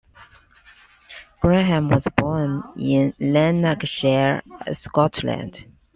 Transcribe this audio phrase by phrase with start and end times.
[1.41, 4.41] Graham was born in Lanarkshire,
[4.73, 5.67] Scotland.